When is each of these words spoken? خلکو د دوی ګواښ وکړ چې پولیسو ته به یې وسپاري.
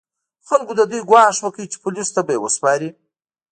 خلکو 0.47 0.73
د 0.77 0.81
دوی 0.91 1.01
ګواښ 1.09 1.35
وکړ 1.41 1.63
چې 1.71 1.77
پولیسو 1.83 2.15
ته 2.15 2.21
به 2.25 2.31
یې 2.35 2.39
وسپاري. 2.41 2.89